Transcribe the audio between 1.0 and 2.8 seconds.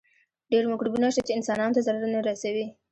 شته چې انسانانو ته ضرر نه رسوي.